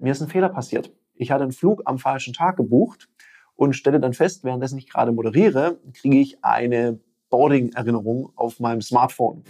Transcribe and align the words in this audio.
Mir 0.00 0.12
ist 0.12 0.22
ein 0.22 0.28
Fehler 0.28 0.48
passiert. 0.48 0.92
Ich 1.16 1.32
hatte 1.32 1.42
einen 1.42 1.50
Flug 1.50 1.82
am 1.84 1.98
falschen 1.98 2.32
Tag 2.32 2.56
gebucht 2.56 3.08
und 3.56 3.72
stelle 3.72 3.98
dann 3.98 4.12
fest, 4.12 4.44
währenddessen 4.44 4.78
ich 4.78 4.88
gerade 4.88 5.10
moderiere, 5.10 5.80
kriege 5.92 6.20
ich 6.20 6.44
eine 6.44 7.00
Boarding-Erinnerung 7.30 8.30
auf 8.36 8.60
meinem 8.60 8.80
Smartphone. 8.80 9.42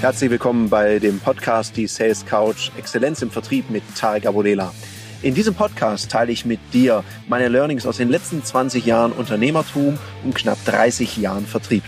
Herzlich 0.00 0.30
willkommen 0.30 0.68
bei 0.68 0.98
dem 0.98 1.20
Podcast 1.20 1.76
Die 1.76 1.86
Sales 1.86 2.26
Couch 2.26 2.72
Exzellenz 2.76 3.22
im 3.22 3.30
Vertrieb 3.30 3.70
mit 3.70 3.84
Tarek 3.94 4.26
Abodela. 4.26 4.74
In 5.22 5.34
diesem 5.34 5.54
Podcast 5.54 6.10
teile 6.10 6.32
ich 6.32 6.44
mit 6.44 6.58
dir 6.72 7.04
meine 7.28 7.46
Learnings 7.46 7.86
aus 7.86 7.98
den 7.98 8.08
letzten 8.08 8.42
20 8.42 8.84
Jahren 8.84 9.12
Unternehmertum 9.12 9.96
und 10.24 10.34
knapp 10.34 10.58
30 10.64 11.18
Jahren 11.18 11.46
Vertrieb. 11.46 11.84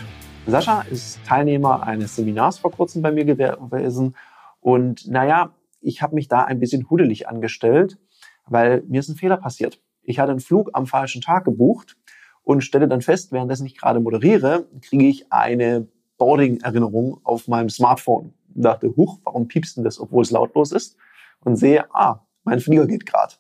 Sascha 0.47 0.83
ist 0.83 1.25
Teilnehmer 1.25 1.85
eines 1.85 2.17
Seminars 2.17 2.59
vor 2.59 2.71
kurzem 2.71 3.01
bei 3.01 3.11
mir 3.11 3.25
gewesen 3.25 4.15
und 4.61 5.09
naja, 5.09 5.55
ich 5.81 6.03
habe 6.03 6.15
mich 6.15 6.29
da 6.29 6.45
ein 6.45 6.61
bisschen 6.61 6.89
hudelig 6.91 7.29
angestellt, 7.29 7.99
weil 8.47 8.83
mir 8.87 9.01
ist 9.01 9.09
ein 9.09 9.17
Fehler 9.17 9.39
passiert. 9.39 9.81
Ich 10.03 10.19
hatte 10.19 10.33
einen 10.33 10.41
Flug 10.41 10.71
am 10.75 10.87
falschen 10.87 11.23
Tag 11.23 11.45
gebucht 11.45 11.97
und 12.43 12.63
stelle 12.63 12.89
dann 12.89 13.01
fest, 13.01 13.33
währenddessen 13.33 13.67
ich 13.67 13.77
gerade 13.77 14.01
moderiere, 14.01 14.69
kriege 14.83 15.07
ich 15.07 15.33
eine 15.33 15.89
Boarding-Erinnerung 16.19 17.21
auf 17.25 17.49
meinem 17.49 17.71
Smartphone. 17.71 18.35
Und 18.55 18.63
dachte, 18.63 18.95
huch, 18.97 19.21
warum 19.25 19.49
piepst 19.49 19.79
denn 19.79 19.85
das, 19.85 19.99
obwohl 19.99 20.23
es 20.23 20.31
lautlos 20.31 20.73
ist? 20.73 20.97
Und 21.41 21.57
sehe, 21.57 21.87
ah, 21.95 22.27
mein 22.45 22.61
Flieger 22.61 22.87
geht 22.87 23.07
gerade. 23.07 23.35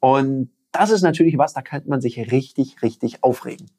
Und 0.00 0.50
das 0.72 0.90
ist 0.90 1.02
natürlich 1.02 1.36
was, 1.36 1.52
da 1.52 1.60
kann 1.62 1.82
man 1.86 2.00
sich 2.00 2.18
richtig, 2.32 2.82
richtig 2.82 3.22
aufregen. 3.22 3.70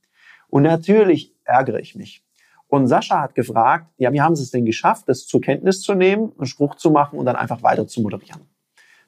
Und 0.48 0.64
natürlich 0.64 1.36
ärgere 1.50 1.80
ich 1.80 1.96
mich. 1.96 2.24
Und 2.68 2.88
Sascha 2.88 3.22
hat 3.22 3.34
gefragt, 3.34 3.92
ja, 3.98 4.14
wie 4.14 4.22
haben 4.22 4.36
Sie 4.36 4.44
es 4.44 4.52
denn 4.52 4.66
geschafft, 4.66 5.10
das 5.10 5.26
zur 5.26 5.42
Kenntnis 5.42 5.82
zu 5.82 5.96
nehmen, 5.96 6.32
einen 6.38 6.46
Spruch 6.46 6.76
zu 6.76 6.92
machen 6.92 7.18
und 7.18 7.26
dann 7.26 7.36
einfach 7.36 7.64
weiter 7.64 7.88
zu 7.88 8.02
moderieren? 8.02 8.42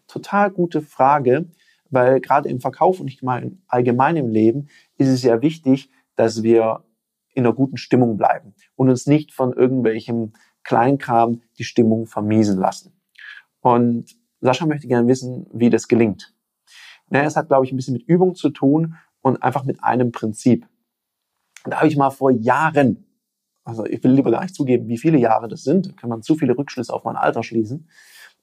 Total 0.08 0.50
gute 0.50 0.82
Frage, 0.82 1.46
weil 1.92 2.20
gerade 2.22 2.50
im 2.50 2.60
Verkauf 2.60 3.00
und 3.00 3.08
ich 3.08 3.22
meine 3.22 3.58
allgemein 3.68 4.18
im 4.18 4.30
Leben 4.30 4.68
ist 4.98 5.10
es 5.10 5.22
ja 5.22 5.42
wichtig, 5.42 5.92
dass 6.16 6.42
wir 6.42 6.84
in 7.34 7.46
einer 7.46 7.54
guten 7.54 7.78
Stimmung 7.78 8.18
bleiben 8.18 8.56
und 8.76 8.90
uns 8.90 9.06
nicht 9.06 9.32
von 9.32 9.54
irgendwelchem 9.54 10.34
Kleinkram 10.64 11.42
die 11.58 11.64
Stimmung 11.64 12.08
vermiesen 12.08 12.58
lassen. 12.58 12.94
Und 13.62 14.16
Sascha 14.42 14.66
möchte 14.66 14.88
gerne 14.88 15.08
wissen, 15.08 15.46
wie 15.54 15.70
das 15.70 15.88
gelingt. 15.88 16.34
Naja, 17.10 17.26
es 17.26 17.36
hat, 17.36 17.48
glaube 17.48 17.66
ich, 17.66 17.72
ein 17.72 17.76
bisschen 17.76 17.94
mit 17.94 18.08
Übung 18.08 18.36
zu 18.36 18.50
tun 18.50 18.96
und 19.22 19.44
einfach 19.44 19.66
mit 19.66 19.84
einem 19.84 20.12
Prinzip. 20.12 20.68
Da 21.66 21.78
habe 21.78 21.88
ich 21.88 21.98
mal 21.98 22.10
vor 22.10 22.32
Jahren, 22.32 23.06
also 23.64 23.86
ich 23.86 24.04
will 24.04 24.12
lieber 24.12 24.32
gar 24.32 24.42
nicht 24.42 24.56
zugeben, 24.56 24.88
wie 24.88 24.98
viele 24.98 25.18
Jahre 25.18 25.48
das 25.48 25.64
sind, 25.64 25.88
da 25.88 25.92
kann 25.94 26.10
man 26.10 26.22
zu 26.22 26.36
viele 26.36 26.58
Rückschlüsse 26.58 26.94
auf 26.94 27.04
mein 27.04 27.16
Alter 27.16 27.44
schließen, 27.44 27.88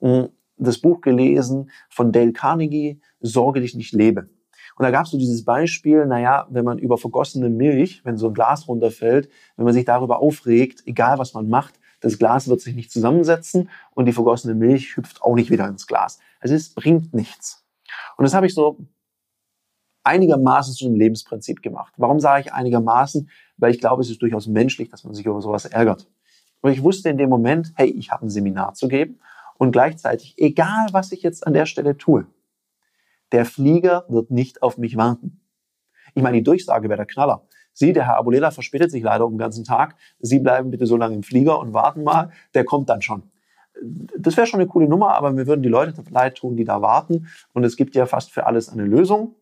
hm, 0.00 0.28
das 0.56 0.78
Buch 0.78 1.00
gelesen 1.00 1.70
von 1.88 2.12
Dale 2.12 2.32
Carnegie, 2.32 3.00
Sorge 3.20 3.60
dich 3.60 3.74
nicht 3.74 3.92
lebe. 3.92 4.28
Und 4.76 4.84
da 4.84 4.90
gab 4.92 5.06
es 5.06 5.10
so 5.10 5.18
dieses 5.18 5.44
Beispiel, 5.44 6.06
naja, 6.06 6.46
wenn 6.50 6.64
man 6.64 6.78
über 6.78 6.98
vergossene 6.98 7.48
Milch, 7.48 8.04
wenn 8.04 8.16
so 8.16 8.28
ein 8.28 8.34
Glas 8.34 8.68
runterfällt, 8.68 9.28
wenn 9.56 9.64
man 9.64 9.74
sich 9.74 9.84
darüber 9.84 10.20
aufregt, 10.20 10.82
egal 10.86 11.18
was 11.18 11.34
man 11.34 11.48
macht, 11.48 11.80
das 12.00 12.18
Glas 12.18 12.48
wird 12.48 12.60
sich 12.60 12.76
nicht 12.76 12.92
zusammensetzen 12.92 13.70
und 13.94 14.06
die 14.06 14.12
vergossene 14.12 14.54
Milch 14.54 14.96
hüpft 14.96 15.22
auch 15.22 15.34
nicht 15.34 15.50
wieder 15.50 15.66
ins 15.66 15.88
Glas. 15.88 16.20
Also 16.38 16.54
es 16.54 16.74
bringt 16.74 17.12
nichts. 17.12 17.64
Und 18.16 18.22
das 18.22 18.34
habe 18.34 18.46
ich 18.46 18.54
so 18.54 18.78
einigermaßen 20.08 20.74
zu 20.74 20.86
einem 20.86 20.96
Lebensprinzip 20.96 21.62
gemacht. 21.62 21.92
Warum 21.98 22.18
sage 22.18 22.44
ich 22.46 22.52
einigermaßen? 22.52 23.28
Weil 23.58 23.72
ich 23.72 23.80
glaube, 23.80 24.02
es 24.02 24.10
ist 24.10 24.22
durchaus 24.22 24.46
menschlich, 24.46 24.88
dass 24.88 25.04
man 25.04 25.14
sich 25.14 25.26
über 25.26 25.40
sowas 25.40 25.66
ärgert. 25.66 26.08
Und 26.60 26.72
ich 26.72 26.82
wusste 26.82 27.10
in 27.10 27.18
dem 27.18 27.30
Moment, 27.30 27.72
hey, 27.76 27.88
ich 27.90 28.10
habe 28.10 28.26
ein 28.26 28.30
Seminar 28.30 28.74
zu 28.74 28.88
geben 28.88 29.20
und 29.58 29.72
gleichzeitig, 29.72 30.34
egal 30.38 30.88
was 30.92 31.12
ich 31.12 31.22
jetzt 31.22 31.46
an 31.46 31.52
der 31.52 31.66
Stelle 31.66 31.96
tue, 31.96 32.26
der 33.32 33.44
Flieger 33.44 34.06
wird 34.08 34.30
nicht 34.30 34.62
auf 34.62 34.78
mich 34.78 34.96
warten. 34.96 35.40
Ich 36.14 36.22
meine, 36.22 36.38
die 36.38 36.42
Durchsage 36.42 36.88
wäre 36.88 36.96
der 36.96 37.06
Knaller. 37.06 37.46
Sie, 37.72 37.92
der 37.92 38.06
Herr 38.06 38.16
Abulela, 38.16 38.50
verspätet 38.50 38.90
sich 38.90 39.02
leider 39.02 39.26
um 39.26 39.34
den 39.34 39.38
ganzen 39.38 39.62
Tag. 39.64 39.94
Sie 40.18 40.40
bleiben 40.40 40.70
bitte 40.70 40.86
so 40.86 40.96
lange 40.96 41.14
im 41.14 41.22
Flieger 41.22 41.60
und 41.60 41.74
warten 41.74 42.02
mal. 42.02 42.30
Der 42.54 42.64
kommt 42.64 42.88
dann 42.88 43.02
schon. 43.02 43.22
Das 44.18 44.36
wäre 44.36 44.48
schon 44.48 44.58
eine 44.58 44.68
coole 44.68 44.88
Nummer, 44.88 45.14
aber 45.14 45.30
mir 45.30 45.46
würden 45.46 45.62
die 45.62 45.68
Leute 45.68 45.94
leid 46.10 46.36
tun, 46.36 46.56
die 46.56 46.64
da 46.64 46.82
warten. 46.82 47.28
Und 47.52 47.62
es 47.62 47.76
gibt 47.76 47.94
ja 47.94 48.06
fast 48.06 48.32
für 48.32 48.46
alles 48.46 48.68
eine 48.68 48.84
Lösung. 48.84 49.36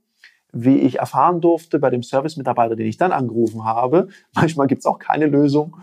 Wie 0.65 0.79
ich 0.79 0.99
erfahren 0.99 1.41
durfte 1.41 1.79
bei 1.79 1.91
dem 1.91 2.03
Service-Mitarbeiter, 2.03 2.77
den 2.77 2.87
ich 2.87 2.97
dann 2.97 3.13
angerufen 3.13 3.65
habe, 3.65 4.09
manchmal 4.35 4.67
gibt 4.67 4.81
es 4.81 4.87
auch 4.87 4.99
keine 4.99 5.27
Lösung. 5.27 5.77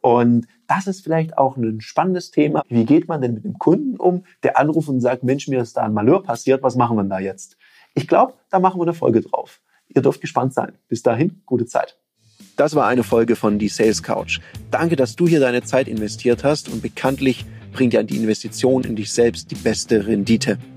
Und 0.00 0.46
das 0.68 0.86
ist 0.86 1.02
vielleicht 1.02 1.38
auch 1.38 1.56
ein 1.56 1.80
spannendes 1.80 2.30
Thema. 2.30 2.62
Wie 2.68 2.84
geht 2.84 3.08
man 3.08 3.20
denn 3.20 3.34
mit 3.34 3.44
dem 3.44 3.58
Kunden 3.58 3.96
um, 3.96 4.24
der 4.42 4.58
anruft 4.58 4.88
und 4.88 5.00
sagt, 5.00 5.24
Mensch, 5.24 5.48
mir 5.48 5.60
ist 5.60 5.76
da 5.76 5.82
ein 5.82 5.92
Malheur 5.92 6.22
passiert, 6.22 6.62
was 6.62 6.76
machen 6.76 6.96
wir 6.96 7.04
da 7.04 7.18
jetzt? 7.18 7.56
Ich 7.94 8.06
glaube, 8.06 8.34
da 8.50 8.58
machen 8.58 8.78
wir 8.78 8.84
eine 8.84 8.92
Folge 8.92 9.20
drauf. 9.20 9.60
Ihr 9.88 10.02
dürft 10.02 10.20
gespannt 10.20 10.52
sein. 10.54 10.72
Bis 10.88 11.02
dahin, 11.02 11.42
gute 11.46 11.66
Zeit. 11.66 11.98
Das 12.56 12.74
war 12.74 12.86
eine 12.86 13.02
Folge 13.02 13.36
von 13.36 13.58
Die 13.58 13.68
Sales 13.68 14.02
Couch. 14.02 14.40
Danke, 14.70 14.96
dass 14.96 15.16
du 15.16 15.26
hier 15.26 15.40
deine 15.40 15.62
Zeit 15.62 15.88
investiert 15.88 16.44
hast 16.44 16.68
und 16.68 16.82
bekanntlich 16.82 17.44
bringt 17.72 17.92
ja 17.92 18.02
die 18.02 18.16
Investition 18.16 18.84
in 18.84 18.96
dich 18.96 19.12
selbst 19.12 19.50
die 19.50 19.56
beste 19.56 20.06
Rendite. 20.06 20.58